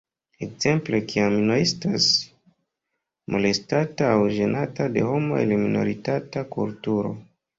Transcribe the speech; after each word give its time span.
Ekzemple 0.43 0.99
kiam 1.09 1.33
ino 1.41 1.57
estas 1.65 2.05
molestata 3.35 4.09
aŭ 4.15 4.23
ĝenata 4.39 4.89
de 4.97 5.05
homo 5.09 5.39
el 5.43 5.53
minoritata 5.67 6.43
kulturo. 6.57 7.13